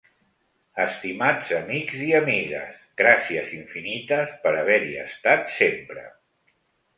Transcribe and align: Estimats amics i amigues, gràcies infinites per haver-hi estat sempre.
Estimats 0.83 1.51
amics 1.57 1.99
i 2.05 2.07
amigues, 2.19 2.79
gràcies 3.03 3.53
infinites 3.59 4.33
per 4.47 4.55
haver-hi 4.63 4.97
estat 5.05 5.55
sempre. 5.59 6.09